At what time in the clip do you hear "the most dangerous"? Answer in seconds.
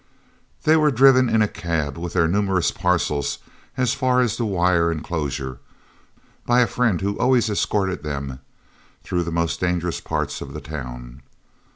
9.21-10.01